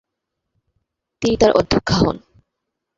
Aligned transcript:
তিনি 1.21 1.35
তার 1.37 1.51
অধ্যক্ষা 1.51 1.95
হন। 2.01 2.17